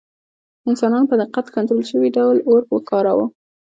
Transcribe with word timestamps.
انسانانو 0.69 1.09
په 1.11 1.15
دقت 1.21 1.45
کنټرول 1.55 1.83
شوي 1.91 2.09
ډول 2.17 2.37
اور 2.49 2.61
وکاراوه. 2.75 3.25